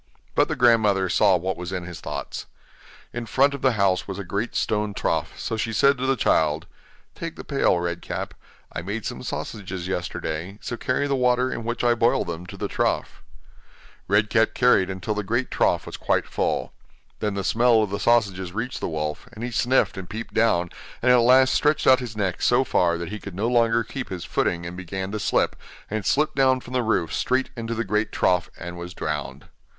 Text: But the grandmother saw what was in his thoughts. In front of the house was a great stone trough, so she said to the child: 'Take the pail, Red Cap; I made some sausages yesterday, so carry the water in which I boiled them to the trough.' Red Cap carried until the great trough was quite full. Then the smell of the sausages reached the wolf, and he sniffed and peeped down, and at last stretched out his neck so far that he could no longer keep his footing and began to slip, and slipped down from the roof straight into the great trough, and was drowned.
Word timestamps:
But 0.33 0.47
the 0.47 0.55
grandmother 0.55 1.09
saw 1.09 1.37
what 1.37 1.55
was 1.55 1.71
in 1.71 1.83
his 1.83 2.01
thoughts. 2.01 2.47
In 3.13 3.27
front 3.27 3.53
of 3.53 3.61
the 3.61 3.73
house 3.73 4.07
was 4.07 4.17
a 4.17 4.23
great 4.23 4.55
stone 4.55 4.95
trough, 4.95 5.37
so 5.39 5.57
she 5.57 5.71
said 5.71 5.99
to 5.99 6.07
the 6.07 6.15
child: 6.15 6.65
'Take 7.13 7.35
the 7.35 7.43
pail, 7.43 7.77
Red 7.79 8.01
Cap; 8.01 8.33
I 8.73 8.81
made 8.81 9.05
some 9.05 9.21
sausages 9.21 9.87
yesterday, 9.87 10.57
so 10.59 10.75
carry 10.75 11.05
the 11.05 11.15
water 11.15 11.51
in 11.53 11.63
which 11.63 11.83
I 11.83 11.93
boiled 11.93 12.25
them 12.25 12.47
to 12.47 12.57
the 12.57 12.67
trough.' 12.67 13.21
Red 14.07 14.31
Cap 14.31 14.55
carried 14.55 14.89
until 14.89 15.13
the 15.13 15.21
great 15.23 15.51
trough 15.51 15.85
was 15.85 15.97
quite 15.97 16.25
full. 16.25 16.73
Then 17.19 17.35
the 17.35 17.43
smell 17.43 17.83
of 17.83 17.91
the 17.91 17.99
sausages 17.99 18.53
reached 18.53 18.79
the 18.79 18.89
wolf, 18.89 19.27
and 19.33 19.43
he 19.43 19.51
sniffed 19.51 19.97
and 19.97 20.09
peeped 20.09 20.33
down, 20.33 20.71
and 21.03 21.11
at 21.11 21.17
last 21.19 21.53
stretched 21.53 21.85
out 21.85 21.99
his 21.99 22.17
neck 22.17 22.41
so 22.41 22.63
far 22.63 22.97
that 22.97 23.09
he 23.09 23.19
could 23.19 23.35
no 23.35 23.47
longer 23.47 23.83
keep 23.83 24.09
his 24.09 24.25
footing 24.25 24.65
and 24.65 24.75
began 24.75 25.11
to 25.11 25.19
slip, 25.19 25.55
and 25.91 26.07
slipped 26.07 26.35
down 26.35 26.59
from 26.59 26.73
the 26.73 26.81
roof 26.81 27.13
straight 27.13 27.51
into 27.55 27.75
the 27.75 27.83
great 27.83 28.11
trough, 28.11 28.49
and 28.57 28.79
was 28.79 28.95
drowned. 28.95 29.45